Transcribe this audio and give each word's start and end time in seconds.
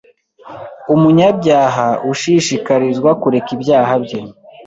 Umunyabyaha, 0.93 1.87
ushishikarizwa 2.11 3.09
kureka 3.21 3.49
ibyaha 3.57 3.93
bye, 4.03 4.19